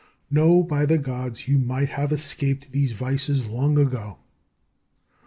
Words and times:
No, 0.31 0.63
by 0.63 0.87
the 0.87 0.97
Gods, 0.97 1.47
you 1.47 1.59
might 1.59 1.89
have 1.89 2.11
escaped 2.11 2.71
these 2.71 2.93
vices 2.93 3.45
long 3.45 3.77
ago. 3.77 4.17